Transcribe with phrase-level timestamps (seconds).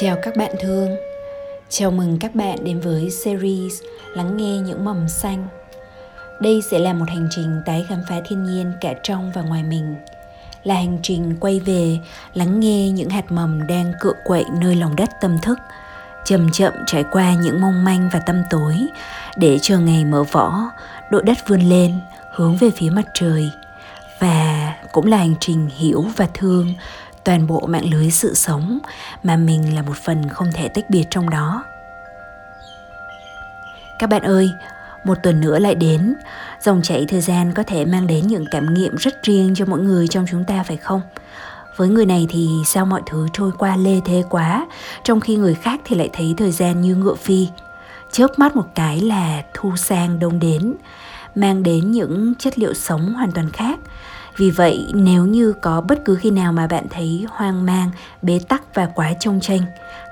[0.00, 0.96] Chào các bạn thương.
[1.68, 3.82] Chào mừng các bạn đến với series
[4.14, 5.48] Lắng nghe những mầm xanh.
[6.40, 9.62] Đây sẽ là một hành trình tái khám phá thiên nhiên cả trong và ngoài
[9.62, 9.94] mình.
[10.64, 11.98] Là hành trình quay về
[12.34, 15.58] lắng nghe những hạt mầm đang cựa quậy nơi lòng đất tâm thức
[16.24, 18.74] Chậm chậm trải qua những mong manh và tâm tối
[19.36, 20.70] Để chờ ngày mở vỏ,
[21.10, 22.00] độ đất vươn lên,
[22.34, 23.50] hướng về phía mặt trời.
[24.20, 26.74] Và cũng là hành trình hiểu và thương
[27.28, 28.78] toàn bộ mạng lưới sự sống
[29.22, 31.64] mà mình là một phần không thể tách biệt trong đó.
[33.98, 34.50] Các bạn ơi,
[35.04, 36.14] một tuần nữa lại đến,
[36.60, 39.80] dòng chảy thời gian có thể mang đến những cảm nghiệm rất riêng cho mỗi
[39.80, 41.00] người trong chúng ta phải không?
[41.76, 44.66] Với người này thì sao mọi thứ trôi qua lê thế quá,
[45.04, 47.48] trong khi người khác thì lại thấy thời gian như ngựa phi.
[48.12, 50.74] Chớp mắt một cái là thu sang đông đến,
[51.34, 53.78] mang đến những chất liệu sống hoàn toàn khác
[54.38, 57.90] vì vậy nếu như có bất cứ khi nào mà bạn thấy hoang mang,
[58.22, 59.60] bế tắc và quá trông tranh,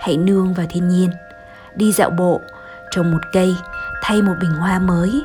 [0.01, 1.11] hãy nương vào thiên nhiên.
[1.75, 2.41] Đi dạo bộ,
[2.91, 3.55] trồng một cây,
[4.03, 5.23] thay một bình hoa mới,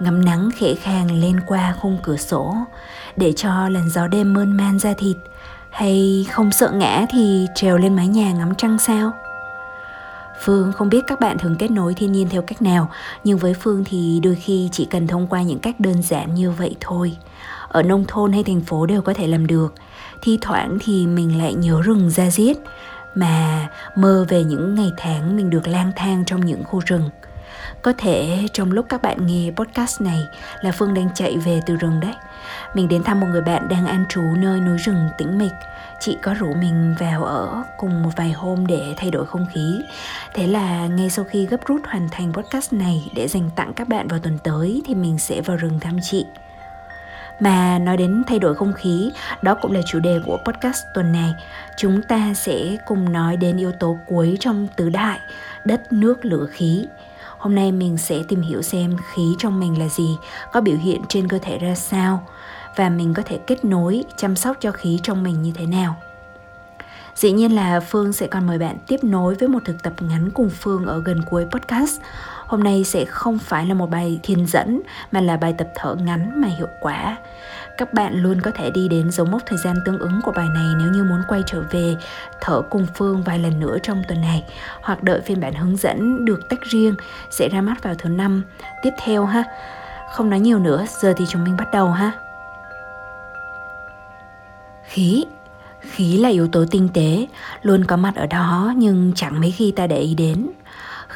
[0.00, 2.56] ngắm nắng khẽ khàng lên qua khung cửa sổ,
[3.16, 5.16] để cho làn gió đêm mơn man ra thịt,
[5.70, 9.12] hay không sợ ngã thì trèo lên mái nhà ngắm trăng sao?
[10.44, 12.90] Phương không biết các bạn thường kết nối thiên nhiên theo cách nào,
[13.24, 16.50] nhưng với Phương thì đôi khi chỉ cần thông qua những cách đơn giản như
[16.50, 17.16] vậy thôi
[17.72, 19.74] ở nông thôn hay thành phố đều có thể làm được.
[20.22, 22.58] Thi thoảng thì mình lại nhớ rừng ra giết
[23.14, 27.10] mà mơ về những ngày tháng mình được lang thang trong những khu rừng.
[27.82, 30.22] Có thể trong lúc các bạn nghe podcast này
[30.60, 32.14] là phương đang chạy về từ rừng đấy.
[32.74, 35.52] Mình đến thăm một người bạn đang an trú nơi núi rừng tĩnh mịch.
[36.00, 39.80] Chị có rủ mình vào ở cùng một vài hôm để thay đổi không khí.
[40.34, 43.88] Thế là ngay sau khi gấp rút hoàn thành podcast này để dành tặng các
[43.88, 46.26] bạn vào tuần tới thì mình sẽ vào rừng thăm chị
[47.42, 49.10] mà nói đến thay đổi không khí,
[49.42, 51.34] đó cũng là chủ đề của podcast tuần này.
[51.76, 55.20] Chúng ta sẽ cùng nói đến yếu tố cuối trong tứ đại,
[55.64, 56.86] đất, nước, lửa, khí.
[57.38, 60.16] Hôm nay mình sẽ tìm hiểu xem khí trong mình là gì,
[60.52, 62.26] có biểu hiện trên cơ thể ra sao
[62.76, 65.96] và mình có thể kết nối, chăm sóc cho khí trong mình như thế nào.
[67.14, 70.30] Dĩ nhiên là Phương sẽ còn mời bạn tiếp nối với một thực tập ngắn
[70.30, 72.00] cùng Phương ở gần cuối podcast.
[72.52, 74.80] Hôm nay sẽ không phải là một bài thiền dẫn
[75.12, 77.16] mà là bài tập thở ngắn mà hiệu quả.
[77.78, 80.48] Các bạn luôn có thể đi đến dấu mốc thời gian tương ứng của bài
[80.54, 81.96] này nếu như muốn quay trở về
[82.40, 84.44] thở cùng Phương vài lần nữa trong tuần này
[84.82, 86.94] hoặc đợi phiên bản hướng dẫn được tách riêng
[87.30, 88.42] sẽ ra mắt vào thứ năm
[88.82, 89.44] tiếp theo ha.
[90.12, 92.12] Không nói nhiều nữa, giờ thì chúng mình bắt đầu ha.
[94.84, 95.24] Khí
[95.80, 97.26] Khí là yếu tố tinh tế,
[97.62, 100.50] luôn có mặt ở đó nhưng chẳng mấy khi ta để ý đến.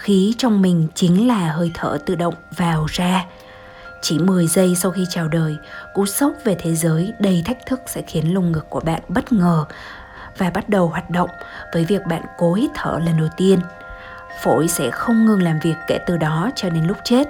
[0.07, 3.25] Khí trong mình chính là hơi thở tự động vào ra.
[4.03, 5.57] Chỉ 10 giây sau khi chào đời,
[5.95, 9.33] cú sốc về thế giới đầy thách thức sẽ khiến lồng ngực của bạn bất
[9.33, 9.65] ngờ
[10.39, 11.31] và bắt đầu hoạt động
[11.73, 13.59] với việc bạn cố hít thở lần đầu tiên.
[14.43, 17.29] Phổi sẽ không ngừng làm việc kể từ đó cho đến lúc chết.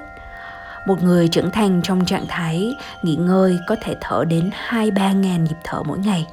[0.87, 5.45] Một người trưởng thành trong trạng thái nghỉ ngơi có thể thở đến 2-3 ngàn
[5.45, 6.27] nhịp thở mỗi ngày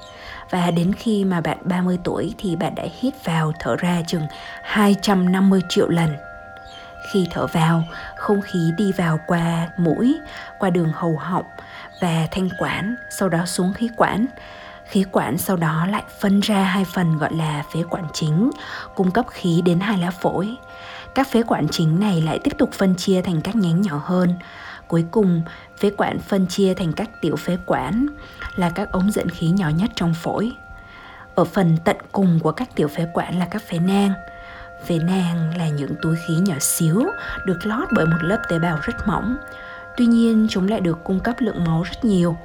[0.49, 4.27] và đến khi mà bạn 30 tuổi thì bạn đã hít vào thở ra chừng
[4.63, 6.09] 250 triệu lần.
[7.13, 7.83] Khi thở vào,
[8.15, 10.19] không khí đi vào qua mũi,
[10.59, 11.45] qua đường hầu họng
[12.01, 14.25] và thanh quản, sau đó xuống khí quản.
[14.85, 18.51] Khí quản sau đó lại phân ra hai phần gọi là phế quản chính,
[18.95, 20.55] cung cấp khí đến hai lá phổi.
[21.15, 24.33] Các phế quản chính này lại tiếp tục phân chia thành các nhánh nhỏ hơn.
[24.87, 25.41] Cuối cùng,
[25.79, 28.07] phế quản phân chia thành các tiểu phế quản
[28.55, 30.51] là các ống dẫn khí nhỏ nhất trong phổi.
[31.35, 34.13] Ở phần tận cùng của các tiểu phế quản là các phế nang
[34.87, 37.03] về nang là những túi khí nhỏ xíu
[37.45, 39.37] được lót bởi một lớp tế bào rất mỏng.
[39.97, 42.37] Tuy nhiên chúng lại được cung cấp lượng máu rất nhiều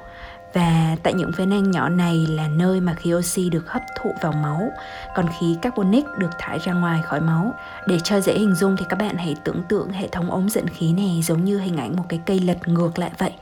[0.53, 4.15] và tại những phế nang nhỏ này là nơi mà khí oxy được hấp thụ
[4.21, 4.71] vào máu,
[5.15, 7.53] còn khí carbonic được thải ra ngoài khỏi máu.
[7.87, 10.67] Để cho dễ hình dung thì các bạn hãy tưởng tượng hệ thống ống dẫn
[10.67, 13.33] khí này giống như hình ảnh một cái cây lật ngược lại vậy.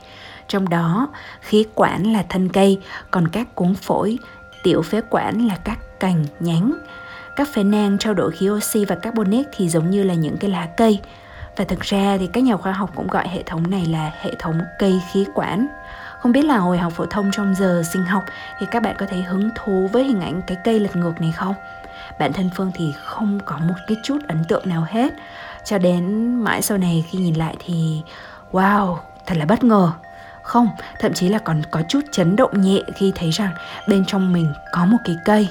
[0.48, 1.08] Trong đó,
[1.40, 2.80] khí quản là thân cây,
[3.10, 4.18] còn các cuống phổi,
[4.62, 6.72] tiểu phế quản là các cành, nhánh.
[7.38, 10.50] Các phế nang trao đổi khí oxy và carbonic thì giống như là những cái
[10.50, 11.00] lá cây.
[11.56, 14.34] Và thực ra thì các nhà khoa học cũng gọi hệ thống này là hệ
[14.38, 15.66] thống cây khí quản.
[16.20, 18.24] Không biết là hồi học phổ thông trong giờ sinh học
[18.58, 21.32] thì các bạn có thấy hứng thú với hình ảnh cái cây lật ngược này
[21.32, 21.54] không?
[22.18, 25.12] Bản thân Phương thì không có một cái chút ấn tượng nào hết.
[25.64, 28.02] Cho đến mãi sau này khi nhìn lại thì
[28.52, 28.96] wow,
[29.26, 29.92] thật là bất ngờ.
[30.42, 30.68] Không,
[31.00, 33.50] thậm chí là còn có chút chấn động nhẹ khi thấy rằng
[33.88, 35.48] bên trong mình có một cái cây.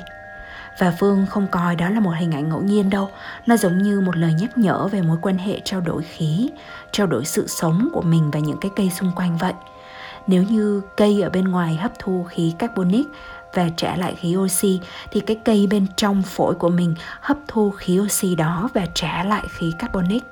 [0.80, 3.10] Và Phương không coi đó là một hình ảnh ngẫu nhiên đâu.
[3.46, 6.50] Nó giống như một lời nhắc nhở về mối quan hệ trao đổi khí,
[6.92, 9.54] Trao đổi sự sống của mình và những cái cây xung quanh vậy.
[10.28, 13.08] Nếu như cây ở bên ngoài hấp thu khí carbonic
[13.54, 14.80] và trả lại khí oxy,
[15.12, 19.24] thì cái cây bên trong phổi của mình hấp thu khí oxy đó và trả
[19.24, 20.24] lại khí carbonic.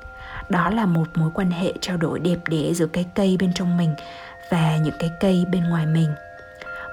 [0.50, 3.77] Đó là một mối quan hệ trao đổi đẹp đẽ giữa cái cây bên trong
[3.77, 3.95] mình
[4.50, 6.09] và những cái cây bên ngoài mình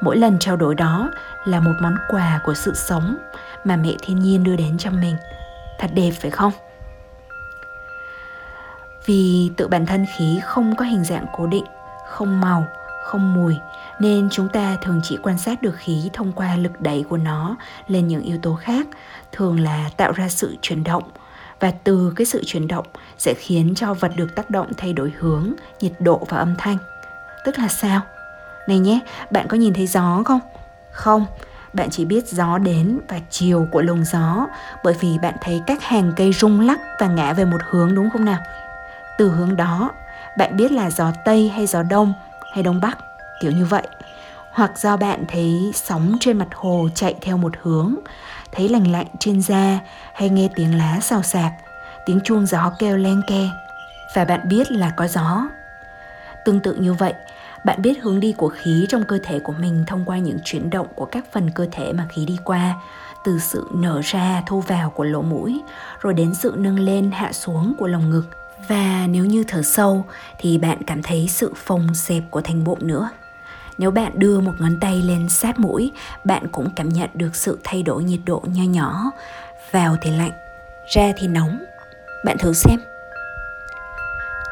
[0.02, 1.10] mỗi lần trao đổi đó
[1.44, 3.18] là một món quà của sự sống
[3.64, 5.16] mà mẹ thiên nhiên đưa đến cho mình.
[5.78, 6.52] Thật đẹp phải không?
[9.06, 11.64] Vì tự bản thân khí không có hình dạng cố định,
[12.08, 12.66] không màu,
[13.04, 13.56] không mùi,
[14.00, 17.56] nên chúng ta thường chỉ quan sát được khí thông qua lực đẩy của nó
[17.88, 18.86] lên những yếu tố khác,
[19.32, 21.02] thường là tạo ra sự chuyển động.
[21.60, 22.86] Và từ cái sự chuyển động
[23.18, 26.76] sẽ khiến cho vật được tác động thay đổi hướng, nhiệt độ và âm thanh.
[27.44, 28.00] Tức là sao?
[28.66, 29.00] Này nhé,
[29.30, 30.40] bạn có nhìn thấy gió không?
[30.90, 31.26] Không,
[31.72, 34.46] bạn chỉ biết gió đến và chiều của luồng gió,
[34.84, 38.10] bởi vì bạn thấy các hàng cây rung lắc và ngã về một hướng, đúng
[38.10, 38.38] không nào?
[39.18, 39.90] Từ hướng đó,
[40.38, 42.14] bạn biết là gió tây hay gió đông
[42.54, 42.98] hay đông bắc,
[43.40, 43.82] kiểu như vậy.
[44.52, 47.94] Hoặc do bạn thấy sóng trên mặt hồ chạy theo một hướng,
[48.52, 49.78] thấy lành lạnh trên da
[50.14, 51.52] hay nghe tiếng lá xào xạc,
[52.06, 53.48] tiếng chuông gió kêu len ke,
[54.14, 55.42] và bạn biết là có gió.
[56.44, 57.14] Tương tự như vậy
[57.64, 60.70] bạn biết hướng đi của khí trong cơ thể của mình thông qua những chuyển
[60.70, 62.74] động của các phần cơ thể mà khí đi qua,
[63.24, 65.62] từ sự nở ra thu vào của lỗ mũi,
[66.00, 68.24] rồi đến sự nâng lên, hạ xuống của lồng ngực.
[68.68, 70.04] Và nếu như thở sâu,
[70.38, 73.08] thì bạn cảm thấy sự phồng xẹp của thành bụng nữa.
[73.78, 75.92] Nếu bạn đưa một ngón tay lên sát mũi,
[76.24, 79.10] bạn cũng cảm nhận được sự thay đổi nhiệt độ nho nhỏ,
[79.70, 80.32] vào thì lạnh,
[80.94, 81.58] ra thì nóng.
[82.24, 82.91] Bạn thử xem.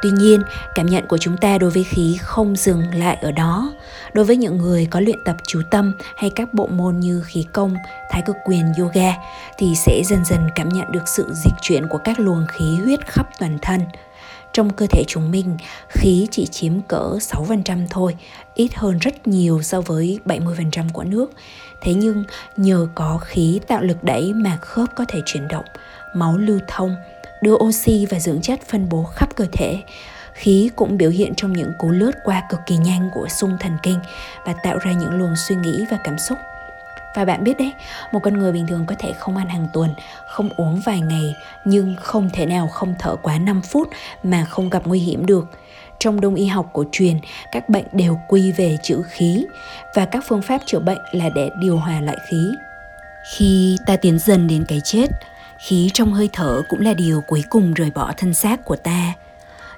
[0.02, 0.42] Tuy nhiên,
[0.74, 3.72] cảm nhận của chúng ta đối với khí không dừng lại ở đó.
[4.12, 7.46] Đối với những người có luyện tập chú tâm hay các bộ môn như khí
[7.52, 7.74] công,
[8.10, 9.14] thái cực quyền, yoga
[9.58, 13.06] thì sẽ dần dần cảm nhận được sự dịch chuyển của các luồng khí huyết
[13.06, 13.80] khắp toàn thân.
[14.52, 15.56] Trong cơ thể chúng mình,
[15.88, 18.16] khí chỉ chiếm cỡ 6% thôi,
[18.54, 21.30] ít hơn rất nhiều so với 70% của nước.
[21.80, 22.24] Thế nhưng
[22.56, 25.64] nhờ có khí tạo lực đẩy mà khớp có thể chuyển động,
[26.14, 26.96] máu lưu thông,
[27.40, 29.82] đưa oxy và dưỡng chất phân bố khắp cơ thể.
[30.32, 33.76] Khí cũng biểu hiện trong những cú lướt qua cực kỳ nhanh của xung thần
[33.82, 33.98] kinh
[34.46, 36.38] và tạo ra những luồng suy nghĩ và cảm xúc.
[37.14, 37.72] Và bạn biết đấy,
[38.12, 39.94] một con người bình thường có thể không ăn hàng tuần,
[40.26, 41.34] không uống vài ngày,
[41.64, 43.88] nhưng không thể nào không thở quá 5 phút
[44.22, 45.44] mà không gặp nguy hiểm được.
[45.98, 47.18] Trong đông y học cổ truyền,
[47.52, 49.46] các bệnh đều quy về chữ khí
[49.94, 52.50] và các phương pháp chữa bệnh là để điều hòa lại khí.
[53.36, 55.06] Khi ta tiến dần đến cái chết,
[55.66, 59.12] khí trong hơi thở cũng là điều cuối cùng rời bỏ thân xác của ta.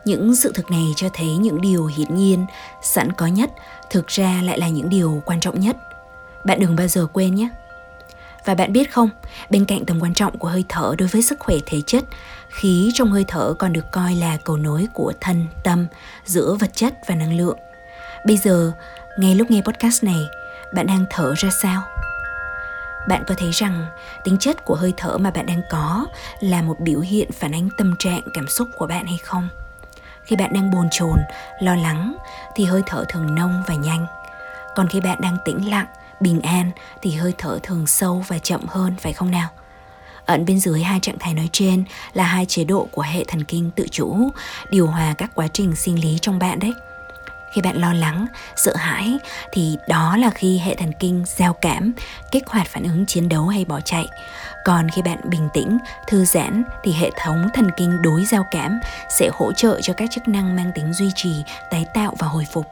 [0.05, 2.47] Những sự thực này cho thấy những điều hiển nhiên,
[2.83, 3.51] sẵn có nhất,
[3.91, 5.77] thực ra lại là những điều quan trọng nhất.
[6.45, 7.49] Bạn đừng bao giờ quên nhé.
[8.45, 9.11] Và bạn biết không,
[9.51, 12.05] bên cạnh tầm quan trọng của hơi thở đối với sức khỏe thể chất,
[12.49, 15.87] khí trong hơi thở còn được coi là cầu nối của thân, tâm
[16.25, 17.59] giữa vật chất và năng lượng.
[18.27, 18.73] Bây giờ,
[19.19, 20.21] ngay lúc nghe podcast này,
[20.75, 21.83] bạn đang thở ra sao?
[23.09, 23.87] Bạn có thấy rằng
[24.25, 26.07] tính chất của hơi thở mà bạn đang có
[26.41, 29.49] là một biểu hiện phản ánh tâm trạng, cảm xúc của bạn hay không?
[30.25, 31.19] Khi bạn đang bồn chồn,
[31.61, 32.17] lo lắng
[32.57, 34.07] thì hơi thở thường nông và nhanh.
[34.75, 35.87] Còn khi bạn đang tĩnh lặng,
[36.21, 36.71] bình an
[37.03, 39.49] thì hơi thở thường sâu và chậm hơn, phải không nào?
[40.27, 43.45] Ẩn bên dưới hai trạng thái nói trên là hai chế độ của hệ thần
[43.45, 44.17] kinh tự chủ,
[44.71, 46.73] điều hòa các quá trình sinh lý trong bạn đấy
[47.55, 49.19] khi bạn lo lắng, sợ hãi,
[49.53, 51.93] thì đó là khi hệ thần kinh giao cảm,
[52.31, 54.09] kích hoạt phản ứng chiến đấu hay bỏ chạy.
[54.65, 58.81] Còn khi bạn bình tĩnh, thư giãn, thì hệ thống thần kinh đối giao cảm
[59.19, 61.35] sẽ hỗ trợ cho các chức năng mang tính duy trì,
[61.71, 62.67] tái tạo và hồi phục.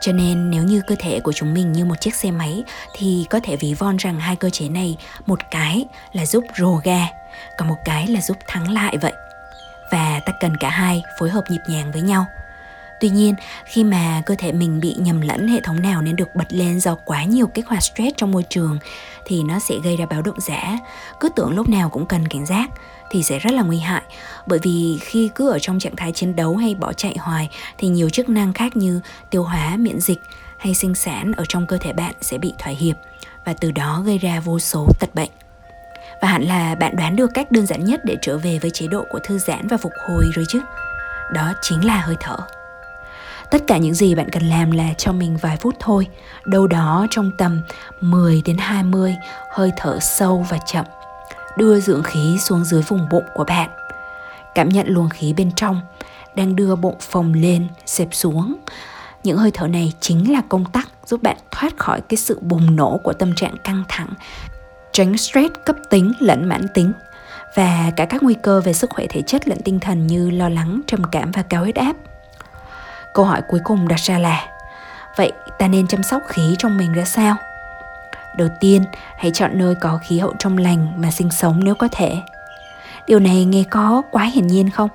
[0.00, 2.64] Cho nên nếu như cơ thể của chúng mình như một chiếc xe máy,
[2.96, 4.96] thì có thể ví von rằng hai cơ chế này,
[5.26, 7.06] một cái là giúp rồ ga,
[7.58, 9.12] còn một cái là giúp thắng lại vậy.
[9.92, 12.26] Và ta cần cả hai phối hợp nhịp nhàng với nhau.
[13.02, 16.34] Tuy nhiên, khi mà cơ thể mình bị nhầm lẫn hệ thống nào nên được
[16.34, 18.78] bật lên do quá nhiều kích hoạt stress trong môi trường
[19.24, 20.78] thì nó sẽ gây ra báo động giả.
[21.20, 22.70] Cứ tưởng lúc nào cũng cần cảnh giác
[23.10, 24.02] thì sẽ rất là nguy hại
[24.46, 27.88] bởi vì khi cứ ở trong trạng thái chiến đấu hay bỏ chạy hoài thì
[27.88, 30.18] nhiều chức năng khác như tiêu hóa, miễn dịch
[30.58, 32.96] hay sinh sản ở trong cơ thể bạn sẽ bị thỏa hiệp
[33.44, 35.30] và từ đó gây ra vô số tật bệnh.
[36.22, 38.86] Và hẳn là bạn đoán được cách đơn giản nhất để trở về với chế
[38.86, 40.60] độ của thư giãn và phục hồi rồi chứ.
[41.34, 42.36] Đó chính là hơi thở.
[43.52, 46.06] Tất cả những gì bạn cần làm là cho mình vài phút thôi,
[46.44, 47.62] đâu đó trong tầm
[48.00, 49.16] 10 đến 20
[49.50, 50.84] hơi thở sâu và chậm.
[51.56, 53.70] Đưa dưỡng khí xuống dưới vùng bụng của bạn.
[54.54, 55.80] Cảm nhận luồng khí bên trong
[56.34, 58.54] đang đưa bụng phồng lên, xẹp xuống.
[59.24, 62.76] Những hơi thở này chính là công tắc giúp bạn thoát khỏi cái sự bùng
[62.76, 64.08] nổ của tâm trạng căng thẳng,
[64.92, 66.92] tránh stress cấp tính lẫn mãn tính
[67.56, 70.48] và cả các nguy cơ về sức khỏe thể chất lẫn tinh thần như lo
[70.48, 71.96] lắng, trầm cảm và cao huyết áp.
[73.14, 74.48] Câu hỏi cuối cùng đặt ra là
[75.16, 77.36] Vậy ta nên chăm sóc khí trong mình ra sao?
[78.36, 78.84] Đầu tiên,
[79.16, 82.16] hãy chọn nơi có khí hậu trong lành mà sinh sống nếu có thể.
[83.06, 84.88] Điều này nghe có quá hiển nhiên không?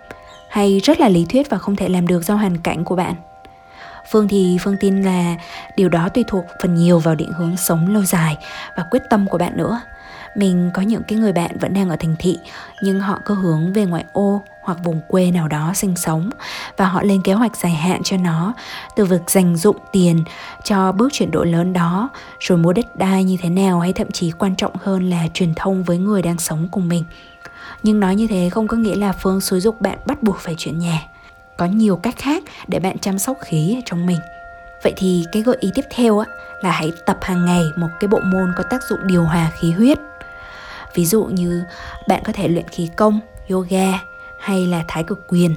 [0.49, 3.15] Hay rất là lý thuyết và không thể làm được do hoàn cảnh của bạn?
[4.09, 5.35] Phương thì Phương tin là
[5.75, 8.37] điều đó tùy thuộc phần nhiều vào định hướng sống lâu dài
[8.75, 9.81] và quyết tâm của bạn nữa.
[10.35, 12.39] Mình có những cái người bạn vẫn đang ở thành thị
[12.81, 16.29] nhưng họ cứ hướng về ngoại ô hoặc vùng quê nào đó sinh sống,
[16.77, 18.53] và họ lên kế hoạch dài hạn cho nó,
[18.95, 20.23] từ việc dành dụng tiền
[20.63, 22.09] cho bước chuyển đổi lớn đó,
[22.39, 25.53] rồi mua đất đai như thế nào, hay thậm chí quan trọng hơn là truyền
[25.55, 27.03] thông với người đang sống cùng mình.
[27.83, 30.55] Nhưng nói như thế không có nghĩa là phương xúi dục bạn bắt buộc phải
[30.57, 31.01] chuyển nhà.
[31.57, 34.19] Có nhiều cách khác để bạn chăm sóc khí trong mình.
[34.83, 36.25] Vậy thì cái gợi ý tiếp theo á,
[36.61, 39.71] là hãy tập hàng ngày một cái bộ môn có tác dụng điều hòa khí
[39.71, 39.97] huyết.
[40.93, 41.63] Ví dụ như
[42.07, 43.19] bạn có thể luyện khí công,
[43.49, 43.99] yoga
[44.39, 45.55] hay là thái cực quyền?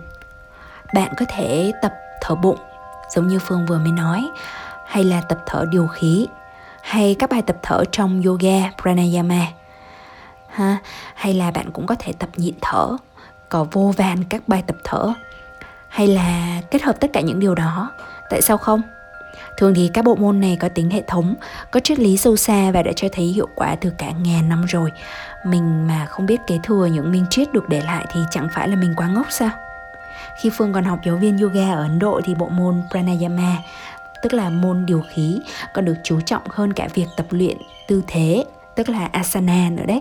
[0.94, 2.58] Bạn có thể tập thở bụng,
[3.14, 4.30] giống như phương vừa mới nói,
[4.86, 6.26] hay là tập thở điều khí,
[6.82, 9.46] hay các bài tập thở trong yoga, pranayama.
[10.48, 10.76] Ha,
[11.14, 12.96] hay là bạn cũng có thể tập nhịn thở,
[13.48, 15.12] có vô vàn các bài tập thở,
[15.88, 17.90] hay là kết hợp tất cả những điều đó.
[18.30, 18.82] Tại sao không?
[19.56, 21.34] Thường thì các bộ môn này có tính hệ thống,
[21.70, 24.64] có triết lý sâu xa và đã cho thấy hiệu quả từ cả ngàn năm
[24.64, 24.90] rồi.
[25.46, 28.68] Mình mà không biết kế thừa những minh triết được để lại thì chẳng phải
[28.68, 29.50] là mình quá ngốc sao?
[30.42, 33.56] Khi phương còn học giáo viên yoga ở ấn độ thì bộ môn pranayama,
[34.22, 35.40] tức là môn điều khí,
[35.74, 37.56] còn được chú trọng hơn cả việc tập luyện
[37.88, 40.00] tư thế, tức là asana nữa đấy.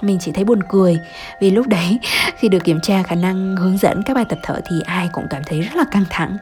[0.00, 0.98] Mình chỉ thấy buồn cười
[1.40, 1.98] vì lúc đấy
[2.38, 5.26] khi được kiểm tra khả năng hướng dẫn các bài tập thở thì ai cũng
[5.30, 6.36] cảm thấy rất là căng thẳng.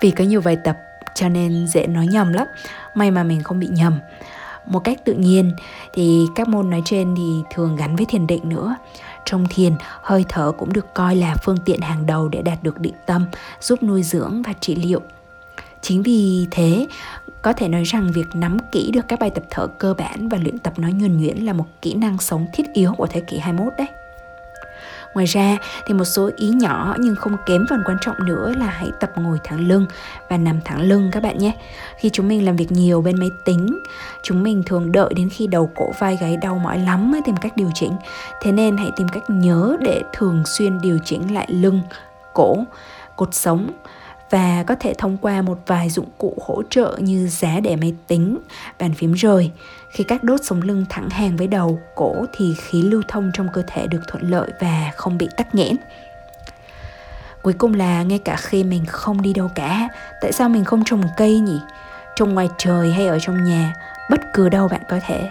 [0.00, 0.76] Vì có nhiều bài tập
[1.14, 2.46] cho nên dễ nói nhầm lắm.
[2.94, 3.98] May mà mình không bị nhầm.
[4.66, 5.52] Một cách tự nhiên
[5.92, 8.76] thì các môn nói trên thì thường gắn với thiền định nữa.
[9.24, 12.80] Trong thiền, hơi thở cũng được coi là phương tiện hàng đầu để đạt được
[12.80, 13.26] định tâm,
[13.60, 15.00] giúp nuôi dưỡng và trị liệu.
[15.80, 16.86] Chính vì thế,
[17.42, 20.38] có thể nói rằng việc nắm kỹ được các bài tập thở cơ bản và
[20.38, 23.38] luyện tập nó nhuần nhuyễn là một kỹ năng sống thiết yếu của thế kỷ
[23.38, 23.88] 21 đấy.
[25.14, 28.66] Ngoài ra thì một số ý nhỏ nhưng không kém phần quan trọng nữa là
[28.66, 29.86] hãy tập ngồi thẳng lưng
[30.28, 31.52] và nằm thẳng lưng các bạn nhé.
[31.96, 33.78] Khi chúng mình làm việc nhiều bên máy tính,
[34.22, 37.36] chúng mình thường đợi đến khi đầu cổ vai gáy đau mỏi lắm mới tìm
[37.36, 37.92] cách điều chỉnh.
[38.42, 41.80] Thế nên hãy tìm cách nhớ để thường xuyên điều chỉnh lại lưng,
[42.34, 42.56] cổ,
[43.16, 43.70] cột sống
[44.32, 47.94] và có thể thông qua một vài dụng cụ hỗ trợ như giá để máy
[48.06, 48.38] tính,
[48.78, 49.50] bàn phím rời.
[49.90, 53.48] Khi các đốt sống lưng thẳng hàng với đầu, cổ thì khí lưu thông trong
[53.52, 55.76] cơ thể được thuận lợi và không bị tắc nghẽn.
[57.42, 59.88] Cuối cùng là ngay cả khi mình không đi đâu cả,
[60.20, 61.60] tại sao mình không trồng cây nhỉ?
[62.16, 63.74] Trồng ngoài trời hay ở trong nhà,
[64.10, 65.30] bất cứ đâu bạn có thể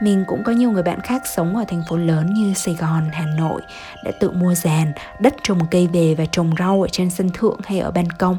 [0.00, 3.04] mình cũng có nhiều người bạn khác sống ở thành phố lớn như Sài Gòn,
[3.12, 3.60] Hà Nội
[4.04, 7.58] đã tự mua giàn, đất trồng cây về và trồng rau ở trên sân thượng
[7.64, 8.38] hay ở ban công.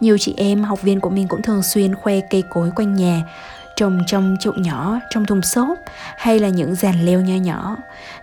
[0.00, 3.22] Nhiều chị em học viên của mình cũng thường xuyên khoe cây cối quanh nhà,
[3.76, 5.78] trồng trong chậu nhỏ, trong thùng xốp
[6.16, 7.76] hay là những giàn leo nho nhỏ.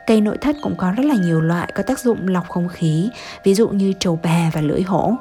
[0.07, 3.09] Cây nội thất cũng có rất là nhiều loại có tác dụng lọc không khí,
[3.43, 5.15] ví dụ như trầu bà và lưỡi hổ.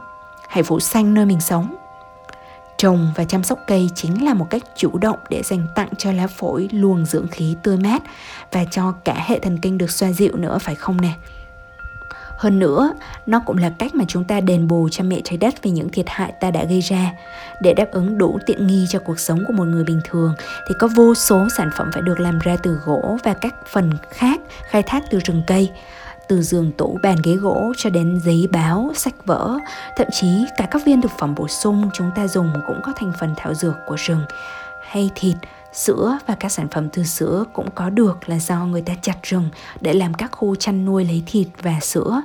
[0.48, 1.76] Hãy phủ xanh nơi mình sống.
[2.80, 6.12] Trồng và chăm sóc cây chính là một cách chủ động để dành tặng cho
[6.12, 8.02] lá phổi luồng dưỡng khí tươi mát
[8.52, 11.12] và cho cả hệ thần kinh được xoa dịu nữa phải không nè?
[12.36, 12.92] Hơn nữa,
[13.26, 15.88] nó cũng là cách mà chúng ta đền bù cho mẹ trái đất về những
[15.88, 17.12] thiệt hại ta đã gây ra.
[17.62, 20.34] Để đáp ứng đủ tiện nghi cho cuộc sống của một người bình thường
[20.68, 23.90] thì có vô số sản phẩm phải được làm ra từ gỗ và các phần
[24.10, 25.70] khác khai thác từ rừng cây
[26.30, 29.58] từ giường tủ bàn ghế gỗ cho đến giấy báo, sách vở,
[29.96, 33.12] thậm chí cả các viên thực phẩm bổ sung chúng ta dùng cũng có thành
[33.20, 34.24] phần thảo dược của rừng
[34.82, 35.36] hay thịt,
[35.72, 39.16] sữa và các sản phẩm từ sữa cũng có được là do người ta chặt
[39.22, 39.48] rừng
[39.80, 42.22] để làm các khu chăn nuôi lấy thịt và sữa.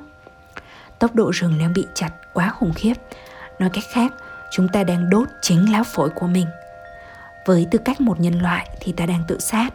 [1.00, 2.94] Tốc độ rừng đang bị chặt quá khủng khiếp.
[3.60, 4.14] Nói cách khác,
[4.52, 6.48] chúng ta đang đốt chính lá phổi của mình.
[7.46, 9.70] Với tư cách một nhân loại thì ta đang tự sát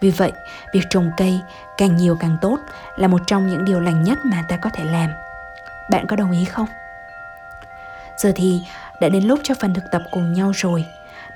[0.00, 0.32] vì vậy,
[0.72, 1.40] việc trồng cây
[1.76, 2.58] càng nhiều càng tốt
[2.96, 5.10] là một trong những điều lành nhất mà ta có thể làm.
[5.90, 6.66] Bạn có đồng ý không?
[8.16, 8.62] Giờ thì
[9.00, 10.84] đã đến lúc cho phần thực tập cùng nhau rồi.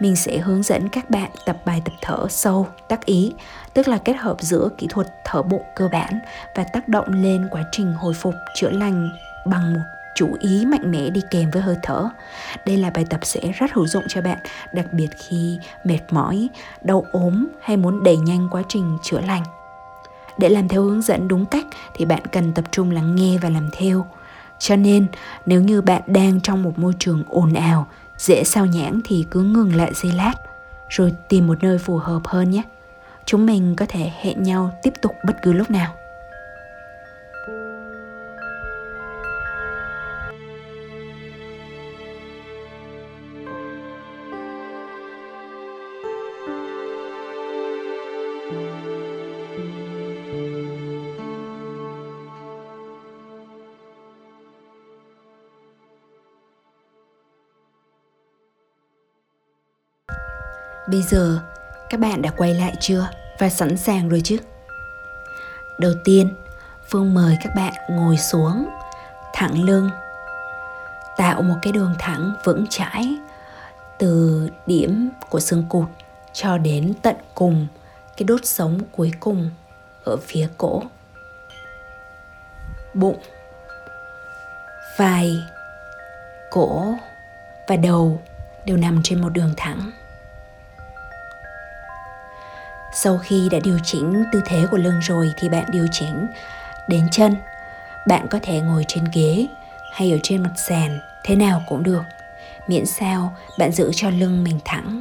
[0.00, 3.34] Mình sẽ hướng dẫn các bạn tập bài tập thở sâu, tác ý,
[3.74, 6.20] tức là kết hợp giữa kỹ thuật thở bụng cơ bản
[6.54, 9.10] và tác động lên quá trình hồi phục chữa lành
[9.46, 12.08] bằng một chú ý mạnh mẽ đi kèm với hơi thở.
[12.66, 14.38] Đây là bài tập sẽ rất hữu dụng cho bạn,
[14.72, 16.48] đặc biệt khi mệt mỏi,
[16.82, 19.44] đau ốm hay muốn đẩy nhanh quá trình chữa lành.
[20.38, 23.48] Để làm theo hướng dẫn đúng cách thì bạn cần tập trung lắng nghe và
[23.50, 24.06] làm theo.
[24.58, 25.06] Cho nên,
[25.46, 27.86] nếu như bạn đang trong một môi trường ồn ào,
[28.18, 30.34] dễ sao nhãng thì cứ ngừng lại giây lát,
[30.88, 32.62] rồi tìm một nơi phù hợp hơn nhé.
[33.24, 35.92] Chúng mình có thể hẹn nhau tiếp tục bất cứ lúc nào.
[60.90, 61.40] Bây giờ,
[61.90, 63.08] các bạn đã quay lại chưa?
[63.38, 64.36] Và sẵn sàng rồi chứ?
[65.78, 66.34] Đầu tiên,
[66.88, 68.68] phương mời các bạn ngồi xuống,
[69.34, 69.90] thẳng lưng,
[71.16, 73.18] tạo một cái đường thẳng vững chãi
[73.98, 75.88] từ điểm của xương cụt
[76.32, 77.66] cho đến tận cùng,
[78.16, 79.50] cái đốt sống cuối cùng
[80.04, 80.82] ở phía cổ.
[82.94, 83.18] Bụng,
[84.98, 85.36] vai,
[86.50, 86.94] cổ
[87.68, 88.20] và đầu
[88.66, 89.90] đều nằm trên một đường thẳng
[93.02, 96.26] sau khi đã điều chỉnh tư thế của lưng rồi thì bạn điều chỉnh.
[96.88, 97.36] Đến chân,
[98.06, 99.46] bạn có thể ngồi trên ghế
[99.92, 102.02] hay ở trên mặt sàn, thế nào cũng được.
[102.68, 105.00] Miễn sao bạn giữ cho lưng mình thẳng,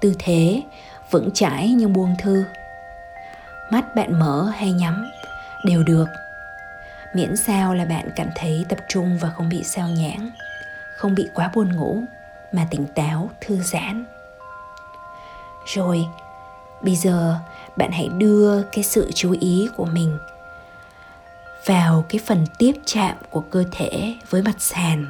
[0.00, 0.62] tư thế,
[1.10, 2.44] vững chãi nhưng buông thư.
[3.70, 5.10] Mắt bạn mở hay nhắm,
[5.64, 6.06] đều được.
[7.14, 10.30] Miễn sao là bạn cảm thấy tập trung và không bị sao nhãng,
[10.96, 12.02] không bị quá buồn ngủ,
[12.52, 14.04] mà tỉnh táo, thư giãn.
[15.66, 16.06] Rồi
[16.82, 17.38] bây giờ,
[17.76, 20.18] bạn hãy đưa cái sự chú ý của mình
[21.66, 25.06] vào cái phần tiếp chạm của cơ thể với mặt sàn.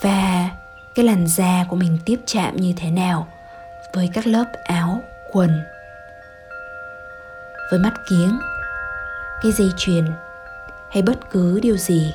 [0.00, 0.50] Và
[0.94, 3.26] cái làn da của mình tiếp chạm như thế nào
[3.94, 5.00] với các lớp áo,
[5.32, 5.60] quần,
[7.70, 8.38] với mắt kiếng,
[9.42, 10.04] cái dây chuyền
[10.90, 12.14] hay bất cứ điều gì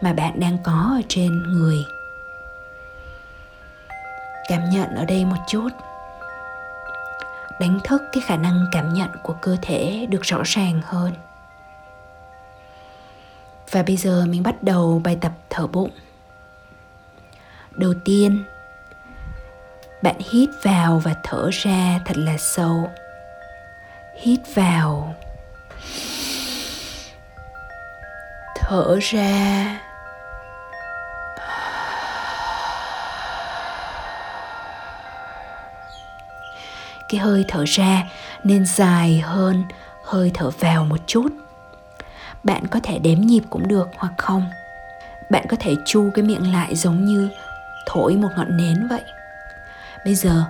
[0.00, 1.84] mà bạn đang có ở trên người.
[4.48, 5.68] Cảm nhận ở đây một chút
[7.64, 11.12] đánh thức cái khả năng cảm nhận của cơ thể được rõ ràng hơn.
[13.70, 15.90] Và bây giờ mình bắt đầu bài tập thở bụng.
[17.70, 18.44] Đầu tiên,
[20.02, 22.90] bạn hít vào và thở ra thật là sâu.
[24.20, 25.14] Hít vào.
[28.56, 29.80] Thở ra.
[37.14, 38.02] Cái hơi thở ra
[38.44, 39.64] nên dài hơn,
[40.04, 41.28] hơi thở vào một chút.
[42.42, 44.50] Bạn có thể đếm nhịp cũng được hoặc không?
[45.30, 47.28] Bạn có thể chu cái miệng lại giống như
[47.86, 49.02] thổi một ngọn nến vậy.
[50.04, 50.44] Bây giờ,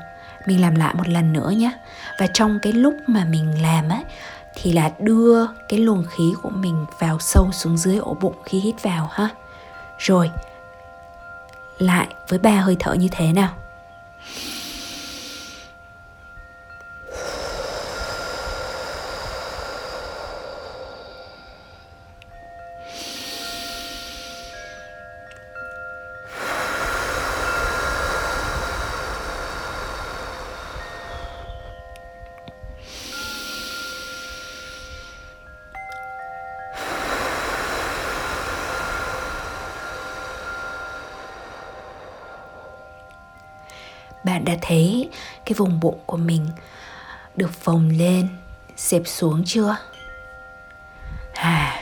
[0.46, 1.72] mình làm lại một lần nữa nhé.
[2.20, 4.04] Và trong cái lúc mà mình làm ấy,
[4.54, 8.60] thì là đưa cái luồng khí của mình vào sâu xuống dưới ổ bụng khi
[8.60, 9.28] hít vào ha.
[9.98, 10.30] Rồi,
[11.78, 13.50] lại với ba hơi thở như thế nào?
[44.34, 45.08] Bạn đã thấy
[45.46, 46.46] cái vùng bụng của mình
[47.36, 48.28] được phồng lên,
[48.76, 49.76] xẹp xuống chưa?
[51.34, 51.80] À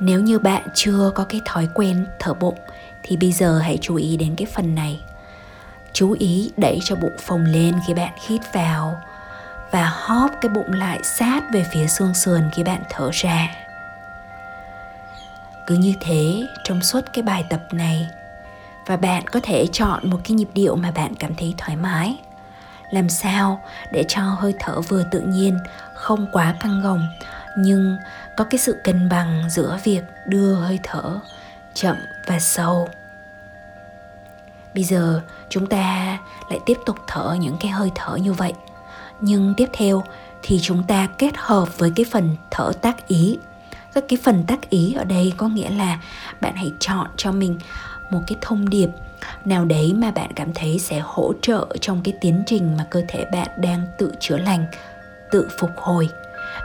[0.00, 2.58] nếu như bạn chưa có cái thói quen thở bụng
[3.02, 5.00] thì bây giờ hãy chú ý đến cái phần này.
[5.92, 9.02] Chú ý đẩy cho bụng phồng lên khi bạn hít vào
[9.70, 13.48] và hóp cái bụng lại sát về phía xương sườn khi bạn thở ra.
[15.66, 18.08] Cứ như thế, trong suốt cái bài tập này
[18.86, 22.16] và bạn có thể chọn một cái nhịp điệu mà bạn cảm thấy thoải mái.
[22.90, 23.60] Làm sao
[23.92, 25.58] để cho hơi thở vừa tự nhiên,
[25.94, 27.06] không quá căng gồng,
[27.58, 27.96] nhưng
[28.36, 31.20] có cái sự cân bằng giữa việc đưa hơi thở
[31.74, 32.88] chậm và sâu.
[34.74, 36.18] Bây giờ, chúng ta
[36.50, 38.52] lại tiếp tục thở những cái hơi thở như vậy.
[39.20, 40.04] Nhưng tiếp theo
[40.42, 43.38] thì chúng ta kết hợp với cái phần thở tác ý.
[44.08, 45.98] Cái phần tác ý ở đây có nghĩa là
[46.40, 47.58] bạn hãy chọn cho mình
[48.10, 48.88] một cái thông điệp
[49.44, 53.02] nào đấy mà bạn cảm thấy sẽ hỗ trợ trong cái tiến trình mà cơ
[53.08, 54.66] thể bạn đang tự chữa lành,
[55.30, 56.08] tự phục hồi.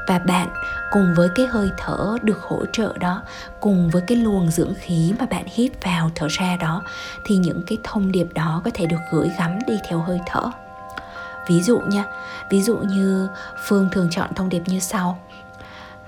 [0.08, 0.50] Và bạn
[0.92, 3.24] cùng với cái hơi thở được hỗ trợ đó,
[3.60, 6.84] cùng với cái luồng dưỡng khí mà bạn hít vào thở ra đó,
[7.26, 10.44] thì những cái thông điệp đó có thể được gửi gắm đi theo hơi thở.
[11.48, 12.06] Ví dụ nha,
[12.50, 13.28] ví dụ như
[13.68, 15.20] phương thường chọn thông điệp như sau.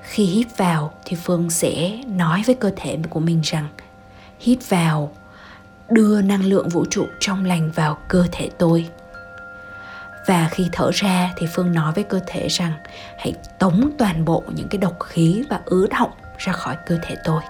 [0.02, 3.68] Khi hít vào thì phương sẽ nói với cơ thể của mình rằng,
[4.40, 5.12] hít vào
[5.92, 8.90] đưa năng lượng vũ trụ trong lành vào cơ thể tôi.
[10.28, 12.74] Và khi thở ra thì phương nói với cơ thể rằng,
[13.18, 17.16] hãy tống toàn bộ những cái độc khí và ứ động ra khỏi cơ thể
[17.24, 17.42] tôi.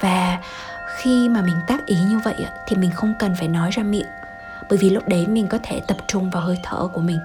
[0.00, 0.38] Và
[0.96, 2.34] khi mà mình tác ý như vậy
[2.68, 4.06] thì mình không cần phải nói ra miệng.
[4.68, 7.18] Bởi vì lúc đấy mình có thể tập trung vào hơi thở của mình,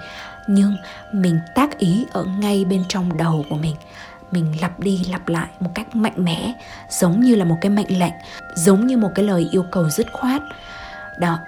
[0.47, 0.77] nhưng
[1.11, 3.75] mình tác ý ở ngay bên trong đầu của mình
[4.31, 6.53] mình lặp đi lặp lại một cách mạnh mẽ
[6.89, 8.13] giống như là một cái mệnh lệnh
[8.55, 10.41] giống như một cái lời yêu cầu dứt khoát.
[11.19, 11.39] Đó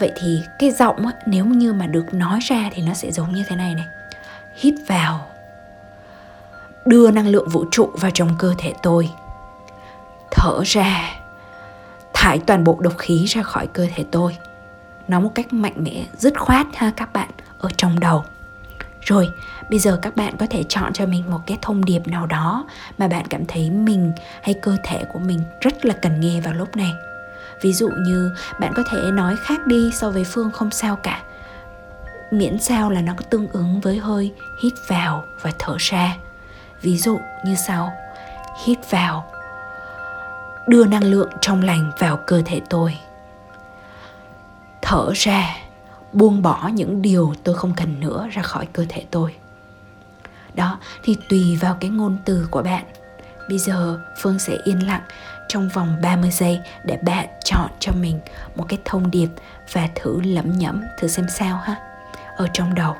[0.00, 3.32] vậy thì cái giọng á, nếu như mà được nói ra thì nó sẽ giống
[3.32, 3.86] như thế này này.
[4.54, 5.26] Hít vào.
[6.84, 9.10] Đưa năng lượng vũ trụ vào trong cơ thể tôi.
[10.30, 11.14] Thở ra.
[12.14, 14.36] Thải toàn bộ độc khí ra khỏi cơ thể tôi.
[15.08, 18.24] Nói một cách mạnh mẽ dứt khoát ha các bạn ở trong đầu
[19.04, 19.30] rồi,
[19.70, 22.66] bây giờ các bạn có thể chọn cho mình một cái thông điệp nào đó
[22.98, 24.12] mà bạn cảm thấy mình
[24.42, 26.92] hay cơ thể của mình rất là cần nghe vào lúc này.
[27.62, 31.22] Ví dụ như bạn có thể nói khác đi so với phương không sao cả.
[32.30, 36.16] Miễn sao là nó có tương ứng với hơi hít vào và thở ra.
[36.82, 37.92] Ví dụ như sau.
[38.64, 39.32] Hít vào.
[40.66, 42.98] Đưa năng lượng trong lành vào cơ thể tôi.
[44.82, 45.61] Thở ra
[46.12, 49.34] buông bỏ những điều tôi không cần nữa ra khỏi cơ thể tôi.
[50.54, 52.84] Đó, thì tùy vào cái ngôn từ của bạn.
[53.48, 55.02] Bây giờ, phương sẽ yên lặng
[55.48, 58.20] trong vòng 30 giây để bạn chọn cho mình
[58.56, 59.28] một cái thông điệp
[59.72, 61.76] và thử lẩm nhẩm thử xem sao ha.
[62.36, 62.96] Ở trong đầu.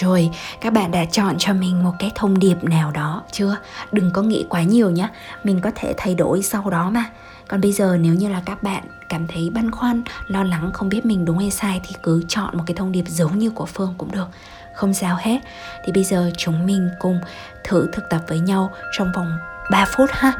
[0.00, 3.56] Rồi, các bạn đã chọn cho mình một cái thông điệp nào đó chưa?
[3.92, 5.08] Đừng có nghĩ quá nhiều nhé,
[5.44, 7.04] mình có thể thay đổi sau đó mà.
[7.48, 10.88] Còn bây giờ nếu như là các bạn cảm thấy băn khoăn, lo lắng không
[10.88, 13.66] biết mình đúng hay sai thì cứ chọn một cái thông điệp giống như của
[13.66, 14.28] Phương cũng được.
[14.74, 15.38] Không sao hết.
[15.84, 17.20] Thì bây giờ chúng mình cùng
[17.64, 19.38] thử thực tập với nhau trong vòng
[19.70, 20.32] 3 phút ha.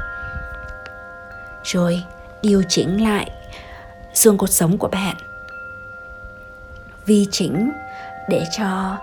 [1.64, 2.04] Rồi,
[2.42, 3.30] điều chỉnh lại
[4.14, 5.16] xương cột sống của bạn.
[7.06, 7.70] Vi chỉnh
[8.28, 8.96] để cho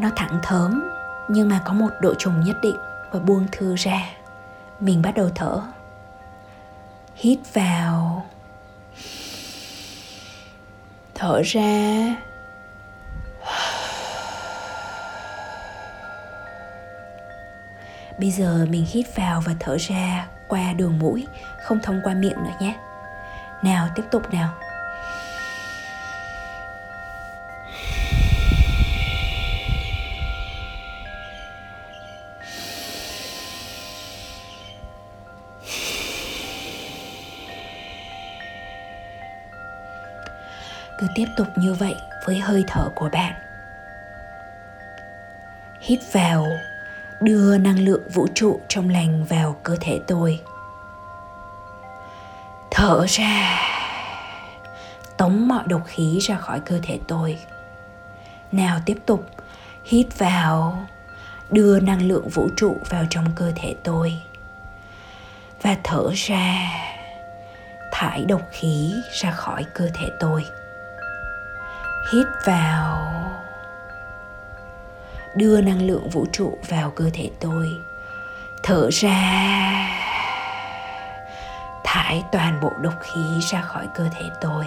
[0.00, 0.82] nó thẳng thớm,
[1.28, 2.76] nhưng mà có một độ trùng nhất định
[3.12, 4.00] và buông thư ra.
[4.80, 5.62] Mình bắt đầu thở.
[7.14, 8.26] Hít vào.
[11.14, 12.16] Thở ra.
[18.18, 21.26] Bây giờ mình hít vào và thở ra qua đường mũi,
[21.64, 22.76] không thông qua miệng nữa nhé.
[23.62, 24.54] Nào, tiếp tục nào.
[40.98, 41.94] Cứ tiếp tục như vậy
[42.26, 43.32] với hơi thở của bạn.
[45.80, 46.46] Hít vào,
[47.20, 50.40] đưa năng lượng vũ trụ trong lành vào cơ thể tôi.
[52.70, 53.60] Thở ra,
[55.16, 57.38] tống mọi độc khí ra khỏi cơ thể tôi.
[58.52, 59.26] Nào tiếp tục,
[59.84, 60.86] hít vào,
[61.50, 64.22] đưa năng lượng vũ trụ vào trong cơ thể tôi.
[65.62, 66.70] Và thở ra,
[67.92, 70.44] thải độc khí ra khỏi cơ thể tôi
[72.12, 73.10] hít vào.
[75.36, 77.68] Đưa năng lượng vũ trụ vào cơ thể tôi.
[78.62, 79.20] Thở ra.
[81.84, 84.64] Thải toàn bộ độc khí ra khỏi cơ thể tôi.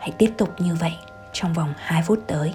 [0.00, 0.98] Hãy tiếp tục như vậy
[1.32, 2.54] trong vòng 2 phút tới.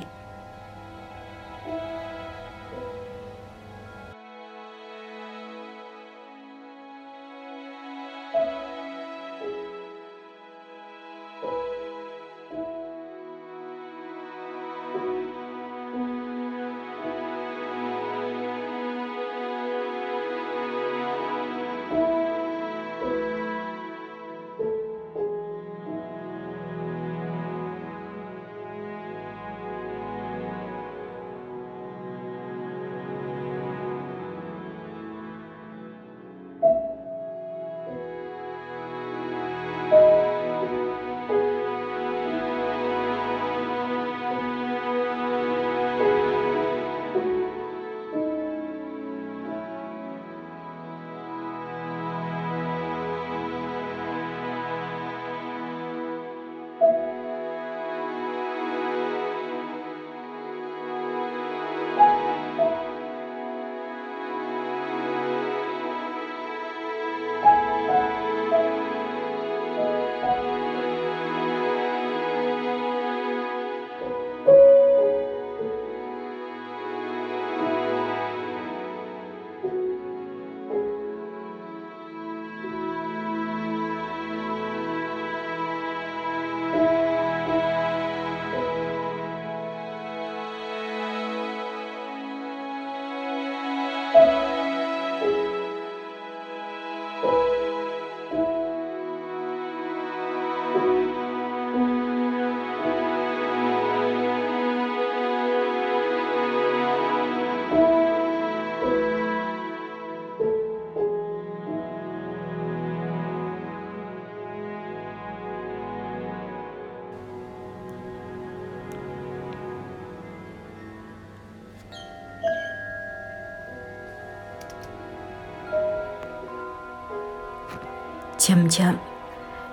[128.47, 128.95] Chậm chậm,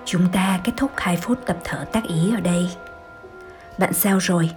[0.05, 2.69] chúng ta kết thúc 2 phút tập thở tác ý ở đây.
[3.77, 4.49] Bạn sao rồi?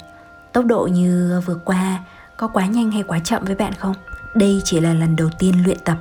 [0.53, 1.99] Tốc độ như vừa qua
[2.37, 3.95] có quá nhanh hay quá chậm với bạn không?
[4.35, 5.97] Đây chỉ là lần đầu tiên luyện tập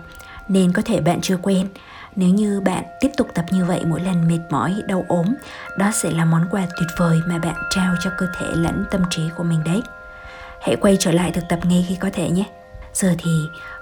[0.48, 1.68] nên có thể bạn chưa quen.
[2.16, 5.26] Nếu như bạn tiếp tục tập như vậy mỗi lần mệt mỏi, đau ốm,
[5.78, 9.04] đó sẽ là món quà tuyệt vời mà bạn trao cho cơ thể lẫn tâm
[9.10, 9.82] trí của mình đấy.
[10.62, 12.44] Hãy quay trở lại thực tập ngay khi có thể nhé.
[12.94, 13.32] Giờ thì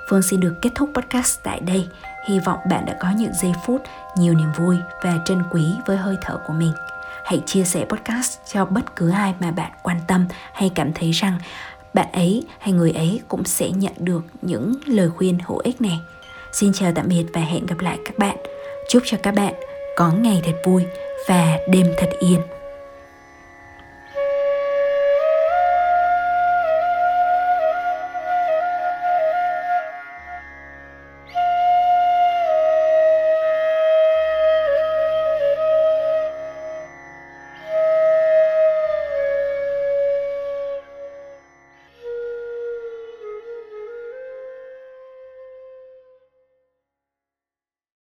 [0.10, 1.88] Phương xin được kết thúc podcast tại đây.
[2.28, 3.82] Hy vọng bạn đã có những giây phút,
[4.18, 6.72] nhiều niềm vui và trân quý với hơi thở của mình.
[7.26, 11.12] Hãy chia sẻ podcast cho bất cứ ai mà bạn quan tâm hay cảm thấy
[11.12, 11.40] rằng
[11.94, 16.00] bạn ấy hay người ấy cũng sẽ nhận được những lời khuyên hữu ích này.
[16.52, 18.38] Xin chào tạm biệt và hẹn gặp lại các bạn.
[18.90, 19.54] Chúc cho các bạn
[19.98, 20.86] có ngày thật vui
[21.28, 22.40] và đêm thật yên.